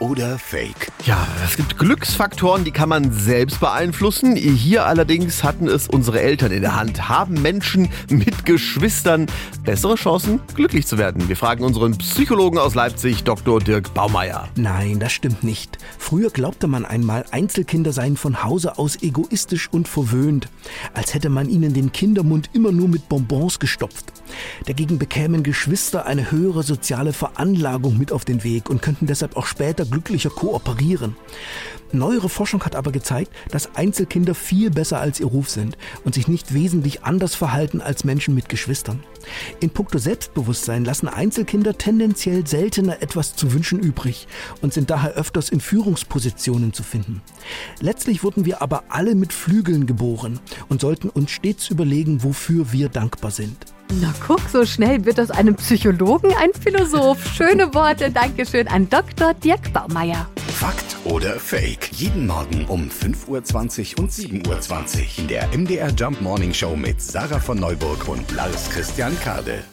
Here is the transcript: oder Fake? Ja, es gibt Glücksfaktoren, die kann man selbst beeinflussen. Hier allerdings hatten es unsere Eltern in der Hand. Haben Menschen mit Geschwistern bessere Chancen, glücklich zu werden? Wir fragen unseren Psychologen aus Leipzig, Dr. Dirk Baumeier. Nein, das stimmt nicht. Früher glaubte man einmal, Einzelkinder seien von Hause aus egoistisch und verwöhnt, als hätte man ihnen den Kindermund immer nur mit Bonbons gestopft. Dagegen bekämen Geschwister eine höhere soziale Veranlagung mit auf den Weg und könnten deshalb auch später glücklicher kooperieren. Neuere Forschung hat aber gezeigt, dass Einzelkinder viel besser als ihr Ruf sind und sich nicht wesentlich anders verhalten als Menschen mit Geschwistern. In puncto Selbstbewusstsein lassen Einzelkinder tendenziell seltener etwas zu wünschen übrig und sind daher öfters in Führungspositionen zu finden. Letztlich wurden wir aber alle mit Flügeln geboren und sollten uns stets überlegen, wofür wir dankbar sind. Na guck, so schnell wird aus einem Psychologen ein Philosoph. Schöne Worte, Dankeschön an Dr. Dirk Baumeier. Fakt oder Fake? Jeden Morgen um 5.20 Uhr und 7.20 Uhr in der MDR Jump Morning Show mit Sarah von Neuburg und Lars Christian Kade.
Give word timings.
oder 0.00 0.38
Fake? 0.38 0.90
Ja, 1.04 1.26
es 1.44 1.56
gibt 1.56 1.78
Glücksfaktoren, 1.78 2.64
die 2.64 2.72
kann 2.72 2.88
man 2.88 3.12
selbst 3.12 3.60
beeinflussen. 3.60 4.34
Hier 4.34 4.86
allerdings 4.86 5.44
hatten 5.44 5.68
es 5.68 5.88
unsere 5.88 6.20
Eltern 6.20 6.50
in 6.52 6.62
der 6.62 6.74
Hand. 6.74 7.08
Haben 7.08 7.40
Menschen 7.40 7.88
mit 8.08 8.44
Geschwistern 8.44 9.26
bessere 9.64 9.94
Chancen, 9.94 10.40
glücklich 10.54 10.86
zu 10.86 10.98
werden? 10.98 11.28
Wir 11.28 11.36
fragen 11.36 11.64
unseren 11.64 11.96
Psychologen 11.98 12.58
aus 12.58 12.74
Leipzig, 12.74 13.24
Dr. 13.24 13.60
Dirk 13.60 13.94
Baumeier. 13.94 14.48
Nein, 14.56 14.98
das 14.98 15.12
stimmt 15.12 15.44
nicht. 15.44 15.78
Früher 15.98 16.30
glaubte 16.30 16.66
man 16.66 16.84
einmal, 16.84 17.24
Einzelkinder 17.30 17.92
seien 17.92 18.16
von 18.16 18.42
Hause 18.42 18.78
aus 18.78 19.02
egoistisch 19.02 19.68
und 19.70 19.86
verwöhnt, 19.86 20.48
als 20.94 21.14
hätte 21.14 21.28
man 21.28 21.48
ihnen 21.48 21.74
den 21.74 21.92
Kindermund 21.92 22.50
immer 22.52 22.72
nur 22.72 22.88
mit 22.88 23.08
Bonbons 23.08 23.58
gestopft. 23.58 24.12
Dagegen 24.66 24.98
bekämen 24.98 25.42
Geschwister 25.42 26.06
eine 26.06 26.30
höhere 26.30 26.62
soziale 26.62 27.12
Veranlagung 27.12 27.98
mit 27.98 28.12
auf 28.12 28.24
den 28.24 28.44
Weg 28.44 28.70
und 28.70 28.80
könnten 28.82 29.06
deshalb 29.06 29.36
auch 29.36 29.46
später 29.46 29.84
glücklicher 29.90 30.30
kooperieren. 30.30 31.16
Neuere 31.92 32.28
Forschung 32.28 32.62
hat 32.64 32.76
aber 32.76 32.92
gezeigt, 32.92 33.32
dass 33.50 33.74
Einzelkinder 33.74 34.34
viel 34.34 34.70
besser 34.70 35.00
als 35.00 35.18
ihr 35.18 35.26
Ruf 35.26 35.50
sind 35.50 35.76
und 36.04 36.14
sich 36.14 36.28
nicht 36.28 36.54
wesentlich 36.54 37.02
anders 37.02 37.34
verhalten 37.34 37.80
als 37.80 38.04
Menschen 38.04 38.34
mit 38.34 38.48
Geschwistern. 38.48 39.02
In 39.58 39.70
puncto 39.70 39.98
Selbstbewusstsein 39.98 40.84
lassen 40.84 41.08
Einzelkinder 41.08 41.76
tendenziell 41.76 42.46
seltener 42.46 43.02
etwas 43.02 43.34
zu 43.34 43.52
wünschen 43.52 43.80
übrig 43.80 44.28
und 44.62 44.72
sind 44.72 44.90
daher 44.90 45.12
öfters 45.14 45.48
in 45.48 45.60
Führungspositionen 45.60 46.72
zu 46.72 46.84
finden. 46.84 47.22
Letztlich 47.80 48.22
wurden 48.22 48.44
wir 48.44 48.62
aber 48.62 48.84
alle 48.88 49.16
mit 49.16 49.32
Flügeln 49.32 49.86
geboren 49.86 50.38
und 50.68 50.80
sollten 50.80 51.08
uns 51.08 51.32
stets 51.32 51.70
überlegen, 51.70 52.22
wofür 52.22 52.72
wir 52.72 52.88
dankbar 52.88 53.32
sind. 53.32 53.56
Na 53.98 54.14
guck, 54.24 54.40
so 54.48 54.64
schnell 54.64 55.04
wird 55.04 55.18
aus 55.18 55.32
einem 55.32 55.56
Psychologen 55.56 56.32
ein 56.40 56.50
Philosoph. 56.52 57.26
Schöne 57.34 57.74
Worte, 57.74 58.12
Dankeschön 58.12 58.68
an 58.68 58.88
Dr. 58.88 59.34
Dirk 59.34 59.72
Baumeier. 59.72 60.28
Fakt 60.46 60.96
oder 61.04 61.40
Fake? 61.40 61.90
Jeden 61.92 62.26
Morgen 62.28 62.66
um 62.66 62.88
5.20 62.88 63.96
Uhr 63.96 64.04
und 64.04 64.12
7.20 64.12 64.46
Uhr 64.46 65.18
in 65.18 65.28
der 65.28 65.48
MDR 65.48 65.90
Jump 65.90 66.20
Morning 66.20 66.54
Show 66.54 66.76
mit 66.76 67.02
Sarah 67.02 67.40
von 67.40 67.58
Neuburg 67.58 68.06
und 68.06 68.30
Lars 68.30 68.70
Christian 68.70 69.18
Kade. 69.24 69.64